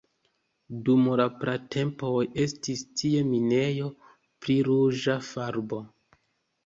Dum 0.87 1.09
la 1.21 1.27
pratempoj 1.43 2.13
estis 2.45 2.81
tie 3.01 3.21
minejo 3.35 3.93
pri 4.47 4.57
ruĝa 4.71 5.19
farbo. 5.33 5.85